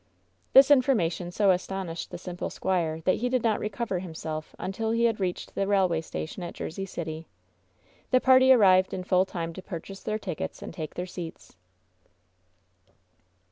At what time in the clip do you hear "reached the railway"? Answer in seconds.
5.19-6.01